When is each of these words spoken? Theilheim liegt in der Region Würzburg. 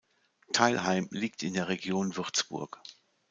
Theilheim 0.51 1.09
liegt 1.11 1.43
in 1.43 1.53
der 1.53 1.67
Region 1.67 2.15
Würzburg. 2.17 2.81